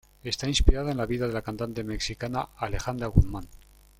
Está 0.23 0.47
inspirada 0.47 0.89
en 0.89 0.97
la 0.97 1.05
vida 1.05 1.27
de 1.27 1.33
la 1.33 1.43
cantante 1.43 1.83
mexicana 1.83 2.49
Alejandra 2.57 3.05
Guzmán. 3.05 3.47